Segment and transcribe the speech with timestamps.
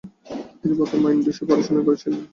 [0.59, 2.21] তিনি প্রথমে আইন বিষয়ে পড়াশোনা করেছিলেন।